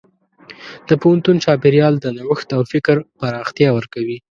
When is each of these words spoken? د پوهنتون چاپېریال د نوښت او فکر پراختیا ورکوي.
د 0.87 0.89
پوهنتون 1.01 1.35
چاپېریال 1.43 1.93
د 1.99 2.05
نوښت 2.17 2.47
او 2.57 2.61
فکر 2.71 2.95
پراختیا 3.19 3.69
ورکوي. 3.73 4.17